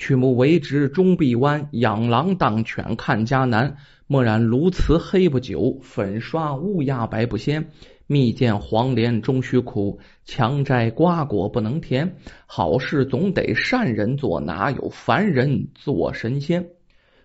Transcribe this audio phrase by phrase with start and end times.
[0.00, 3.76] 曲目为直终必弯，养狼当犬看家难。
[4.06, 7.68] 墨染鸬鹚黑不久，粉刷乌鸦白不鲜。
[8.06, 12.16] 蜜饯黄连终须苦，强摘瓜果不能甜。
[12.46, 16.66] 好事总得善人做，哪有凡人做神仙？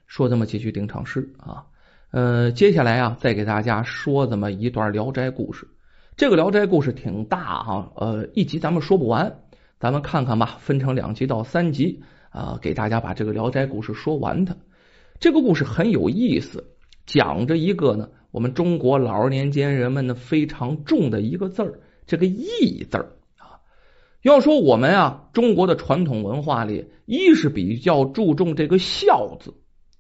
[0.05, 1.64] 说这么几句定场诗啊，
[2.12, 5.66] 呃，接下来啊，再给大家说这么一段《聊斋》故事。
[6.18, 9.39] 这个《聊斋》故事挺大哈，呃，一集咱们说不完，
[9.86, 14.57] 咱们看看吧，分成两集到三集啊，给大家把这个《聊斋》故事说完它。
[15.20, 16.71] 这个故事很有意思。
[17.06, 23.62] 讲着一个呢，我们中国老年间人们呢非常重的一个字儿，这个义字儿啊。
[24.24, 29.54] 要说我们啊，中国的传统文化里，一是比较注重这个孝字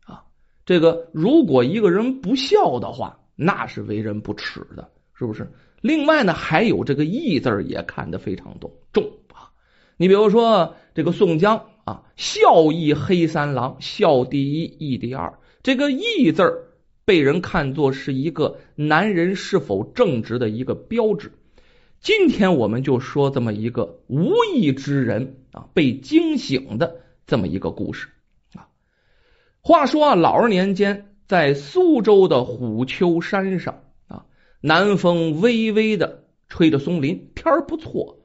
[0.03, 0.25] 啊，
[0.65, 5.47] 这个如果一个人不孝的话，那是为人不耻的，是不是？
[5.79, 9.07] 另外呢，还有这个义字儿也看得非常重重。
[9.97, 16.61] 你比如说这个宋江啊，孝义黑三郎，孝第一，义第二，这个义字儿。
[17.07, 21.33] 被人看作是一个男人是否正直的一个标志。
[21.99, 26.95] 今天我们就说这么一个无义之人啊，被惊醒的
[27.27, 28.07] 这么一个故事
[28.55, 28.69] 啊。
[29.61, 34.25] 话说啊，老二年间，在苏州的虎丘山上啊，
[34.59, 38.17] 南风微微的吹着松林，天儿不错。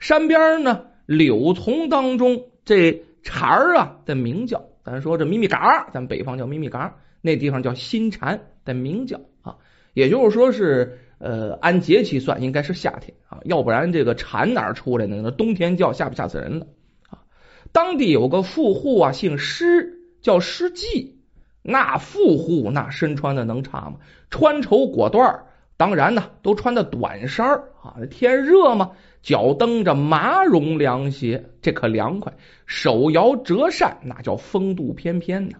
[0.00, 4.64] 山边呢，柳丛当中，这蝉儿啊在鸣叫。
[4.84, 6.96] 咱说这咪咪嘎，咱北方叫咪咪嘎。
[7.22, 9.56] 那地方叫新蝉在鸣叫啊，
[9.94, 15.20] 也就是说是呃按节气算应该是夏天啊，要不然这个蝉哪出来呢？
[15.22, 16.66] 那冬天叫吓不吓死人了
[17.08, 17.24] 啊！
[17.72, 21.18] 当地有个富户啊，姓施，叫施季。
[21.62, 23.96] 那富户那身穿的能差吗？
[24.28, 25.44] 穿绸裹缎，
[25.76, 27.46] 当然呢都穿的短衫
[27.82, 27.96] 啊。
[28.10, 32.34] 天热嘛，脚蹬着麻绒凉鞋，这可凉快。
[32.66, 35.58] 手摇折扇，那叫风度翩翩呢。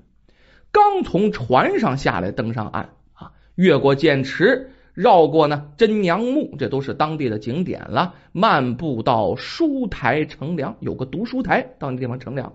[0.70, 8.14] 刚从船上下来，登上岸啊，越过涧池，绕过呢真娘墓，这都是当地的景点了。
[8.32, 12.54] 漫步到书台乘凉，有个读书台，到那地方乘凉。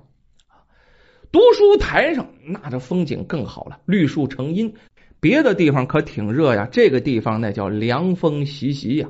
[1.31, 4.73] 读书台上那这风景更好了，绿树成荫。
[5.19, 9.09] 别的地方可挺热呀，这个地方那叫凉风习习呀。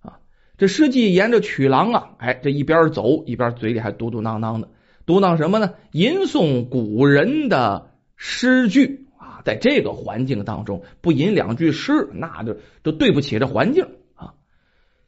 [0.00, 0.18] 啊，
[0.58, 4.68] 这诗记沿着曲廊啊，哎，这一边走一边嘴里还嘟嘟囔囔的，
[5.06, 5.74] 嘟囔什么呢？
[5.92, 7.88] 吟诵古人的。
[8.24, 14.34] 诗句啊，在这个环境当中，不吟两句诗，那就就对不起这环境啊！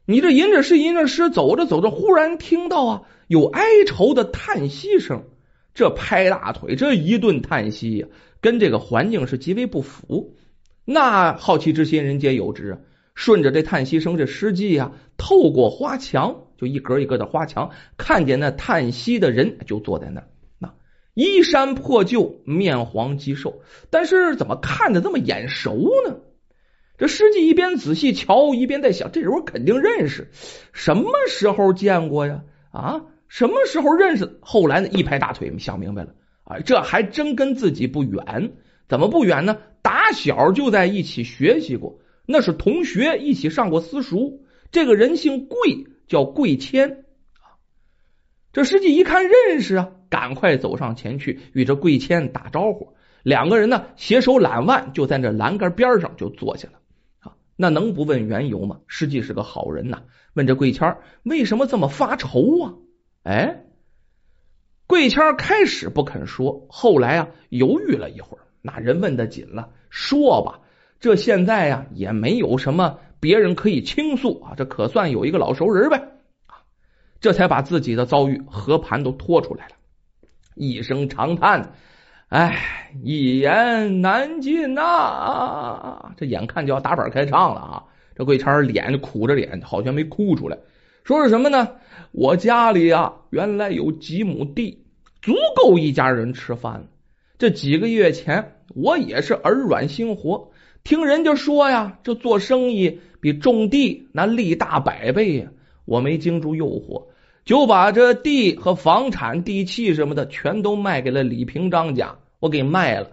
[0.05, 5.23] 你这吟着诗，吟着诗，走着走着，忽然听到啊，有哀愁的叹息声，
[5.75, 8.07] 这拍大腿，这一顿叹息呀，
[8.41, 10.35] 跟这个环境是极为不符。
[10.85, 12.77] 那好奇之心，人皆有之啊！
[13.13, 20.27] 顺着这叹息声，这诗迹啊，透过花墙，就一格一格的花墙，看见那叹息的人就坐在那儿。
[21.13, 26.17] 衣衫破旧，面黄肌瘦，但是怎么看着这么眼熟呢？
[26.97, 30.29] 这师记一边仔细瞧，一边在想：这人我肯定认识，
[30.73, 32.43] 什么时候见过呀？
[32.71, 34.39] 啊，什么时候认识？
[34.41, 38.53] 后来呢，一拍大腿，想明白了，啊，这还真跟自己不远。
[38.87, 39.57] 怎么不远呢？
[39.81, 44.43] 打小就在一起学习过，那是同学，一起上过私塾。
[44.71, 47.05] 这个人姓桂，叫桂谦。
[48.53, 49.91] 这师弟一看认识啊。
[50.07, 56.79] 赶快走上前去与这桂谦打招呼，两个人呢携手揽腕，就在这栏杆边上就坐下了
[57.19, 57.33] 啊。
[57.57, 58.79] 那能不问缘由吗？
[58.87, 60.03] 师弟是个好人呐，
[60.35, 62.73] 问这桂谦为什么这么发愁啊？
[63.25, 63.63] 哎，
[64.85, 70.59] 桂谦开始不肯说，后来啊犹豫了一会儿，那人问的紧了，说吧，
[70.99, 76.03] 这现在呀也没有什么别人可以倾诉啊，这可算有一个老熟人呗，
[77.19, 79.71] 这才把自己的遭遇和盘都拖出来了。
[80.53, 81.73] 一声长叹，
[82.29, 86.13] 哎，一言难尽呐！
[86.15, 87.83] 这眼看就要打板开唱了啊！
[88.15, 90.55] 这桂谦脸苦着脸，好像没哭出来。
[91.05, 91.69] 说是什么呢？
[92.13, 94.83] 我家里啊，原来有几亩地，
[95.21, 96.87] 足够一家人吃饭。
[97.37, 100.49] 这几个月前，我也是耳软心活，
[100.83, 105.51] 听人家说呀，这做生意比种地那利大百倍呀。
[105.85, 107.03] 我没经住诱惑。
[107.43, 113.11] 就把这地和房产、地契什么的全都卖给了李平章家，我给卖了，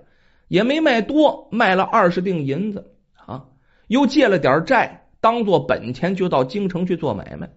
[0.49, 2.91] 也没卖多，卖了二十锭银子
[3.27, 3.45] 啊，
[3.89, 7.51] 又借了点债，当做本钱，就到京城去做买卖。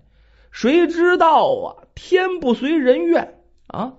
[0.56, 3.96] 谁知道啊，天不随人愿啊，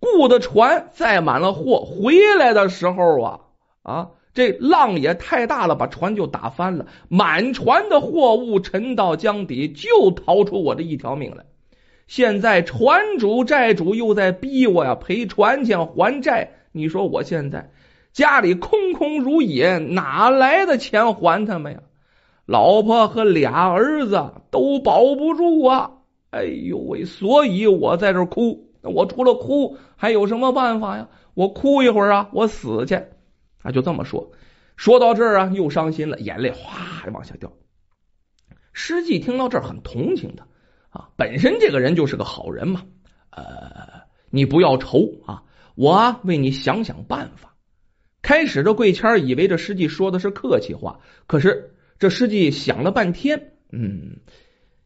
[0.00, 3.40] 雇的船载满了货，回来的时候啊
[3.82, 11.46] 啊，这浪也太大了，把船就打翻了，满船的货物沉到江底，就逃出我这一条命来。
[12.06, 17.70] 现在船主债主又在逼我呀赔船钱还债，你说我现在
[18.12, 21.80] 家里空空如也，哪来的钱还他们呀？
[22.46, 25.90] 老婆和俩儿子都保不住啊！
[26.30, 28.70] 哎呦喂，所以我在这哭。
[28.82, 31.08] 我除了哭还有什么办法呀？
[31.32, 32.96] 我哭一会儿啊，我死去
[33.62, 33.70] 啊！
[33.72, 34.32] 就这么说。
[34.76, 37.50] 说到这儿啊，又伤心了，眼泪哗往下掉。
[38.72, 40.46] 诗记听到这儿很同情他
[40.90, 42.82] 啊，本身这个人就是个好人嘛。
[43.30, 45.44] 呃，你不要愁啊，
[45.76, 47.54] 我为你想想办法。
[48.20, 54.18] 开始这贵谦以为这诗记说的是客气话，可是这诗记想了半天，嗯，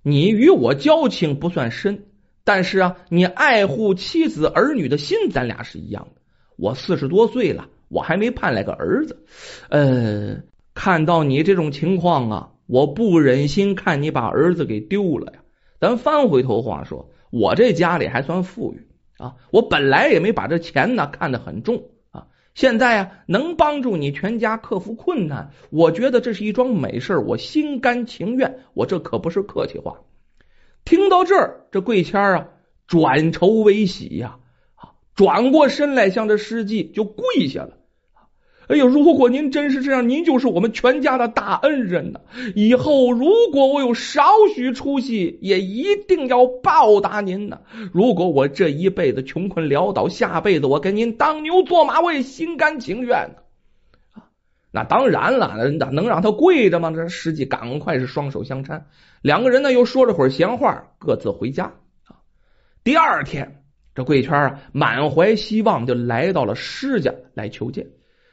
[0.02, 2.04] 你与我交情不算深。
[2.44, 6.22] 但是啊，你爱护妻子儿女的心，咱俩是一样的。
[6.56, 9.24] 我四十多岁了，我还没盼来个儿子。
[9.68, 10.42] 呃，
[10.74, 15.40] 看到你这种情况啊，我不忍心看你把儿子给丢了呀。
[15.78, 18.88] 咱翻回头话说，我这家里还算富裕
[19.18, 21.82] 啊，我本来也没把这钱呢看得很重。
[22.58, 28.58] 现在啊，能帮助你全家克服困难，我觉得这是一桩美事，我心甘情愿。
[28.74, 30.00] 我这可不是客气话。
[30.84, 32.48] 听到这儿，这桂谦啊，
[32.88, 34.38] 转愁为喜呀，
[34.74, 37.77] 啊，转过身来向这诗记就跪下了。
[38.68, 42.20] 哎呦，如果您真是这样，您就是我们全家的大恩人呢！
[42.54, 44.22] 以后如果我有少
[44.54, 47.60] 许出息，也一定要报答您呢。
[47.94, 53.42] 如果我这一辈子穷困潦倒，下辈子我跟您当牛做马，我也心甘情愿呢。
[54.12, 54.28] 啊。
[54.70, 56.90] 那当然了，那能让他跪着吗？
[56.90, 58.82] 这诗记赶快是双手相搀。
[59.22, 61.72] 两个人呢，又说了会儿闲话，各自回家。
[62.04, 62.20] 啊，
[62.84, 63.62] 第二天，
[63.94, 67.86] 这贵圈啊，满怀希望就来到了施家来求见。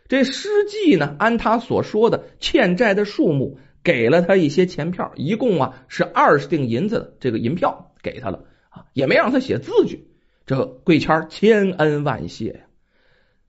[0.08, 10.08] 这施记呢，按他所说的欠债的数目，给了他一些钱票，一共啊是二十锭银子这个银票给他了啊，也没让他写字据。
[10.46, 12.60] 这贵谦千恩万谢呀。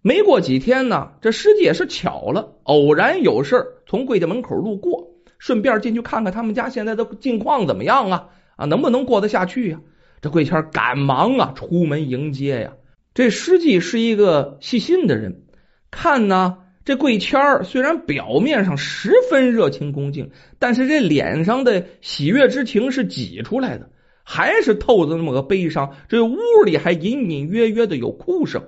[0.01, 5.11] 没过几天呢，这施记也是巧了，偶然有事从贵家门口路过。
[5.39, 8.29] 顺便进去看看他们家现在的境况怎么样啊？
[8.57, 9.81] 啊，能不能过得下去呀？
[10.23, 12.73] 这贵谦赶忙啊出门迎接呀。
[13.13, 15.43] 这施记是一个细心的人，
[15.91, 23.91] 看呢，这贵谦儿虽然表面上十分热情恭敬，但是这脸上的喜悦之情是挤出来的，
[24.23, 25.95] 还是透着那么个悲伤。
[26.09, 28.63] 这屋里还隐隐约约的有哭声。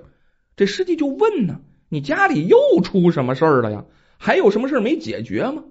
[0.55, 3.85] 这师弟就问呢：“你家里又出什么事儿了呀？
[4.17, 5.63] 还有什么事没解决吗？”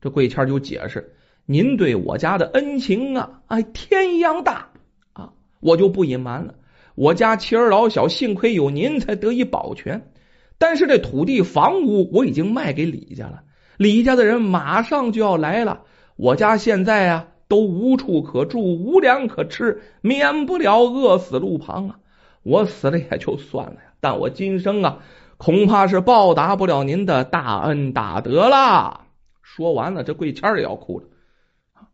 [0.00, 1.14] 这贵谦就解释
[1.46, 4.70] ：“您对我家的恩情啊，哎，天一样大
[5.12, 5.32] 啊！
[5.60, 6.54] 我就不隐瞒了，
[6.94, 10.10] 我家妻儿老小，幸亏有您才得以保全。
[10.58, 13.42] 但是这土地房屋我已经卖给李家了，
[13.76, 15.82] 李家的人马上就要来了，
[16.16, 21.98] 我家现在啊都无处可住，无粮可吃，免不了饿死路旁啊！
[22.42, 24.98] 我死了也就算了呀，但我今生啊，
[25.36, 29.06] 恐怕是报答不了您的大恩大德了。”
[29.42, 31.06] 说完了，这贵谦也要哭了。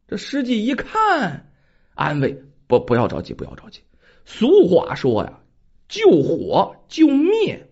[0.08, 1.50] 这师弟一看，
[1.94, 3.80] 安慰不不要着急，不要着急。
[4.24, 5.40] 俗话说呀，
[5.88, 7.63] 救火救灭，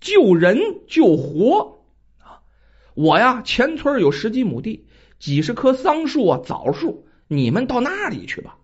[0.00, 1.80] 救人救活
[2.18, 2.40] 啊。
[2.94, 4.86] 我呀，前村有十几亩地，
[5.18, 8.56] 几十棵桑树啊，枣树，你们到那里去吧。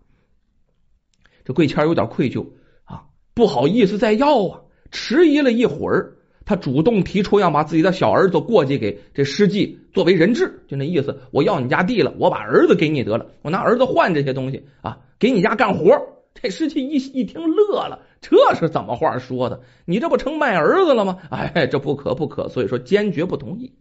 [1.44, 2.46] 这贵谦有点愧疚
[2.84, 3.04] 啊，
[3.34, 4.60] 不好意思再要啊，
[4.90, 6.16] 迟疑了一会儿。
[6.46, 11.22] 他主动提出要把自己的小儿子过继给这施记作为人质，就那意思。
[11.30, 15.98] 我要你家地了，我把儿子给你得了，我拿儿子换这些东西啊，给你家干活。
[16.34, 19.62] 这师弟一一听乐了，这是怎么话说的？
[19.86, 21.18] 你这不成卖儿子了吗？
[21.30, 23.74] 哎，这不可不可，所以说坚决不同意。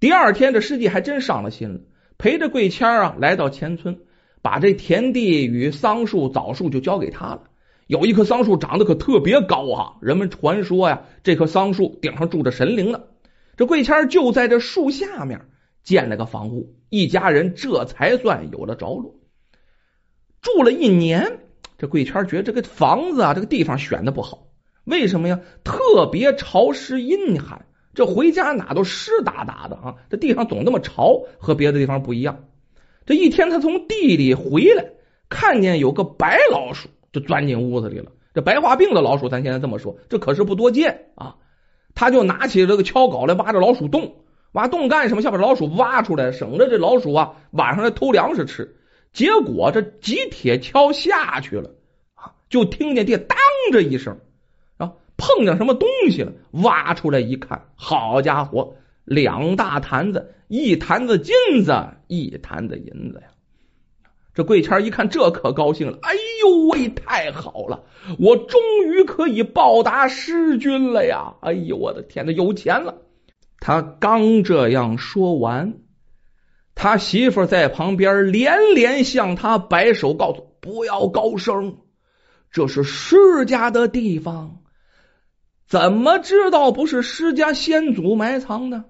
[0.00, 1.80] 第二天，这师弟还真上了心了，
[2.16, 3.98] 陪着贵谦啊来到前村，
[4.40, 7.42] 把这田地与桑树、枣树就交给他了。
[7.86, 9.96] 有一棵桑树长得可特别高啊！
[10.00, 13.02] 人们传说呀，这棵桑树顶上住着神灵呢。
[13.56, 15.46] 这贵谦就在这树下面
[15.82, 19.16] 建了个房屋，一家人这才算有了着落。
[20.40, 21.40] 住了一年，
[21.78, 24.48] 这贵圈觉得这个房子啊，这个地方选的不好。
[24.84, 25.40] 为什么呀？
[25.64, 29.94] 特别潮湿阴寒，这回家哪都湿哒哒的啊！
[30.10, 32.44] 这地上总那么潮，和别的地方不一样。
[33.06, 34.84] 这一天，他从地里回来，
[35.28, 36.88] 看见有个白老鼠。
[37.10, 38.12] 就钻进屋子里了。
[38.34, 41.36] 这白化病的老鼠，咱现在这么说，这可是不多见啊。
[41.94, 44.16] 他就拿起这个锹镐来挖这老鼠洞，
[44.52, 45.22] 挖洞干什么？
[45.22, 48.76] 想把老鼠挖出来，省着这老鼠啊晚上来偷粮食吃。
[49.12, 51.70] 结果这几铁锹下去了
[52.14, 53.36] 啊，就听见地当
[53.72, 54.18] 着一声
[54.76, 56.32] 啊，碰见什么东西了。
[56.52, 58.74] 挖出来一看，好家伙，
[59.04, 61.34] 两大坛子，一坛子金
[61.64, 63.28] 子，一坛子银子呀。
[64.34, 65.98] 这桂谦一看，这可高兴了。
[66.02, 67.82] 哎呦喂，太好了，
[68.20, 71.34] 我终于可以报答师君了呀！
[71.40, 73.02] 哎呦，我的天呐，有钱了！
[73.58, 75.74] 他刚这样说完，
[76.80, 81.78] 他媳妇在旁边连连向他摆手，告诉不要高声，
[82.52, 84.60] 这是施家的地方，
[85.66, 88.84] 怎么知道不是施家先祖埋藏的？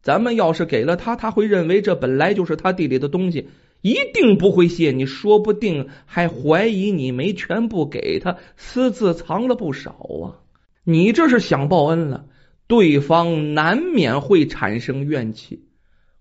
[0.00, 3.48] 咱们要是给了他，他会认为这本来就是他地里的东西。
[3.80, 9.90] 一定不会谢你，说不定还怀疑你没全部给他，私自藏了不少
[10.22, 10.38] 啊！
[10.84, 12.26] 你这是想报恩了，
[12.68, 15.64] 对方难免会产生怨气。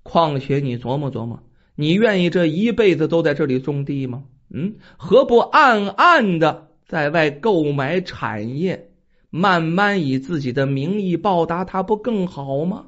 [0.03, 1.41] 况且你琢磨琢磨，
[1.75, 4.25] 你愿意这一辈子都在这里种地吗？
[4.49, 8.91] 嗯，何不暗暗的在外购买产业，
[9.29, 12.87] 慢慢以自己的名义报答他，不更好吗？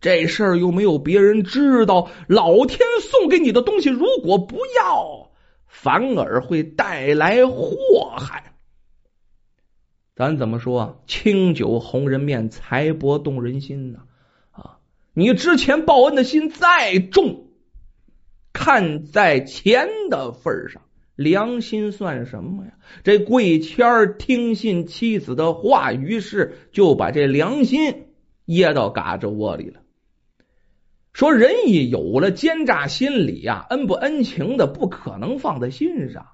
[0.00, 5.30] 这事儿又没有别人知道，老天送给你的东西，如果不要，
[5.66, 8.54] 反而会带来祸害。
[10.16, 11.02] 咱怎么说？
[11.06, 14.00] 清酒红人面，财帛动人心呐！
[14.00, 14.04] 啊，
[15.20, 17.48] 你之前报恩的心再重，
[18.54, 20.80] 看在钱的份上，
[21.14, 22.72] 良心算什么呀？
[23.04, 28.06] 这贵谦听信妻子的话，于是就把这良心
[28.46, 29.82] 掖到嘎吱窝里了。
[31.12, 36.28] 说人一有了奸诈心理呀，恩不恩情的不可能放在心上。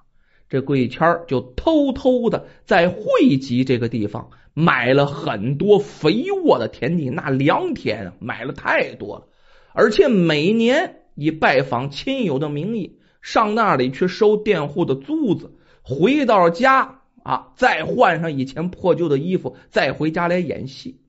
[0.47, 4.29] 这贵谦就偷偷的在汇集这个地方
[4.59, 9.27] 买了很多肥沃的田地，那良田买了太多了，
[9.71, 15.51] 而且每年以拜访亲友的名义上那里去收佃户的租子，
[15.83, 21.01] 回到家啊再换上以前破旧的衣服，再回家来演戏。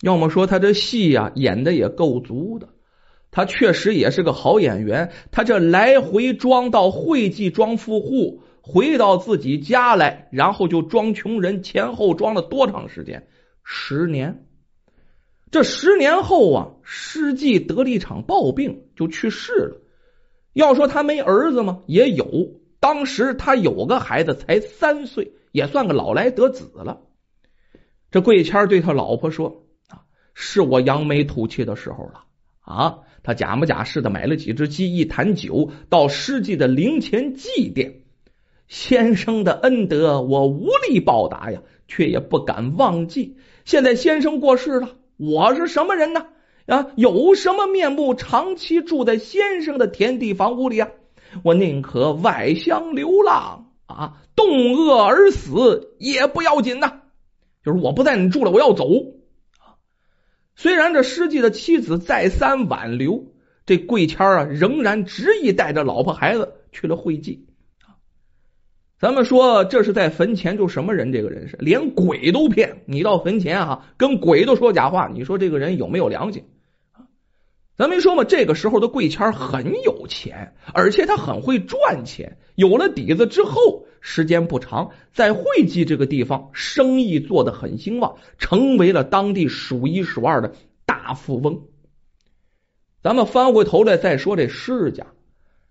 [0.00, 2.70] 要么说他这戏呀演的也够足的。
[3.30, 13.28] 他确实也是个好演员，他这来回装到会计装富户，回到自己家来，然后就装穷人，前后装了多长时间？
[13.62, 14.44] 十年。
[15.52, 19.80] 这十年后啊，施季得了一场暴病，就去世了。
[20.52, 21.84] 要说他没儿子吗？
[21.86, 22.26] 也有。
[22.80, 27.02] 当时他有个孩子，才三岁，也算个老来得子了。
[28.10, 30.02] 这贵谦对他老婆说：“啊，
[30.34, 32.24] 是我扬眉吐气的时候了
[32.58, 38.05] 啊。”他假模假式的买了几只鸡，一坛酒，到施祭的灵前祭奠
[38.68, 43.36] 先生的恩德，我无力报答呀，却也不敢忘记。
[43.64, 46.26] 现在先生过世了，我是什么人呢？
[46.66, 50.90] 啊，有什么面目长期住在先生的田地房屋里啊？
[51.44, 57.02] 我宁可外乡流浪啊，冻饿而死也不要紧呐。
[57.64, 58.88] 就是我不在你住了，我要走。
[60.56, 63.26] 虽然这施季的妻子再三挽留，
[63.64, 67.46] 这贵谦啊仍然执意带着老婆孩子去了会稽。
[68.98, 71.12] 咱们说这是在坟前就什么人？
[71.12, 72.82] 这个人是连鬼都骗。
[72.86, 76.42] 你到坟前啊，跟鬼都说假话，你说这个人有没有良心？
[77.76, 82.38] 咱没说嘛，这个时候的贵谦很有钱，而且他很会赚钱。
[82.54, 90.54] 有了底子之后，时间不长，在会稽这个地方生意做得很兴旺，成为了当地数一数二的
[90.86, 91.60] 大富翁。
[93.02, 95.06] 咱们翻回头来再说这施家，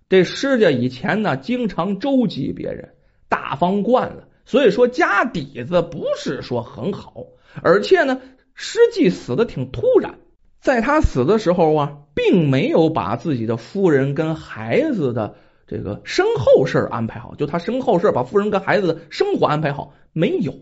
[0.09, 2.93] 这施家以前呢经常周济别人，
[3.29, 7.25] 大方惯了，所以说家底子不是说很好，
[7.61, 8.21] 而且呢
[8.53, 10.15] 施季死的挺突然。
[10.59, 15.35] 在他死的时候啊，并没有把自己的夫人跟孩子的
[15.67, 20.53] 这个身后事安排好，就他身后事把夫人跟孩子的生活安排好没有？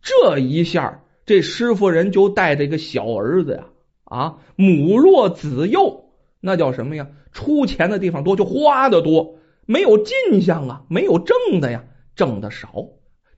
[0.00, 3.64] 这一下，这施夫人就带着一个小儿子呀，
[4.04, 6.04] 啊，母弱子幼，
[6.40, 7.08] 那叫什么呀？
[7.32, 12.86] 出钱的地方多，就花的多，没有进项啊，没有挣的呀，挣的少，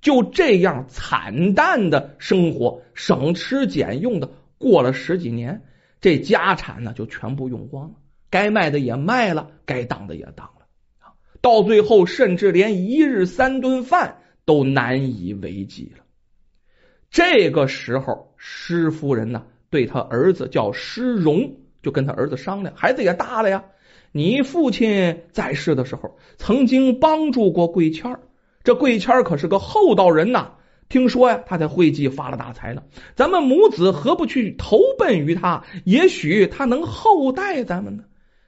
[0.00, 5.62] 就这样惨淡的生活，省吃俭用的过了十几年。
[6.00, 7.94] 这家产呢，就全部用光了，
[8.30, 10.66] 该卖的也卖了，该当的也当了，
[11.40, 16.04] 到最后甚至连一日三顿饭都难以为继了。
[17.10, 23.64] 这个时候，施夫人呢，对他儿子叫施荣，就跟他儿子商量，孩子也大了呀，
[24.12, 28.18] 你父亲在世的时候曾经帮助过贵谦
[28.66, 30.50] 这贵谦可是个厚道人呐。
[30.88, 32.82] 听说呀，他在会稽发了大财了。
[33.14, 35.62] 咱们母子何不去投奔于他？
[35.84, 38.02] 也许他能厚待咱们呢。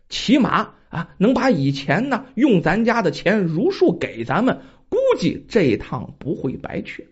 [0.09, 4.59] 起码啊，能把以前呢用咱家的钱如数给咱们。
[4.89, 7.07] 估计这一趟不会白去。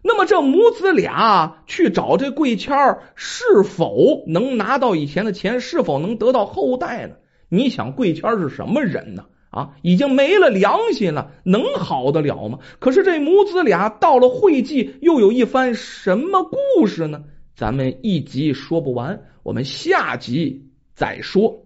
[0.00, 5.60] 那么这母子俩去找这贵谦儿，是否能拿到以前的钱？
[5.60, 7.16] 是否能得到后代呢？
[7.50, 9.26] 你想贵谦儿是什么人呢？
[9.54, 12.58] 啊，已经没了良心了，能好得了吗？
[12.80, 17.22] 可是这母子俩到了会稽，又有一番什么故事呢？
[17.54, 21.63] 咱们一集说不完，我们下集再说。